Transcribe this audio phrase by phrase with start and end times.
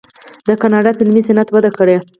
[0.47, 1.97] د کاناډا فلمي صنعت وده کړې.